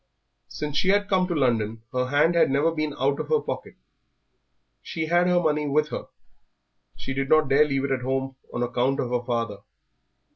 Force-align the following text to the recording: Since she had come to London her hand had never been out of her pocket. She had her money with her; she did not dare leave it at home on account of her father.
Since 0.47 0.77
she 0.77 0.89
had 0.89 1.07
come 1.07 1.27
to 1.27 1.35
London 1.35 1.83
her 1.93 2.07
hand 2.07 2.33
had 2.33 2.49
never 2.49 2.71
been 2.71 2.95
out 2.99 3.19
of 3.19 3.29
her 3.29 3.39
pocket. 3.39 3.75
She 4.81 5.05
had 5.05 5.27
her 5.27 5.39
money 5.39 5.67
with 5.67 5.89
her; 5.89 6.07
she 6.95 7.13
did 7.13 7.29
not 7.29 7.49
dare 7.49 7.65
leave 7.65 7.83
it 7.83 7.91
at 7.91 8.01
home 8.01 8.35
on 8.51 8.63
account 8.63 8.99
of 8.99 9.11
her 9.11 9.21
father. 9.23 9.59